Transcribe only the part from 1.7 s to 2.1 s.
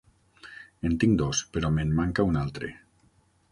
me'n